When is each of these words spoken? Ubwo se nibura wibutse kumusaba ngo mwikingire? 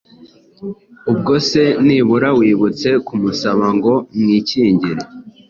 Ubwo 1.11 1.33
se 1.47 1.63
nibura 1.85 2.29
wibutse 2.39 2.89
kumusaba 3.05 3.65
ngo 3.77 3.93
mwikingire? 4.19 5.01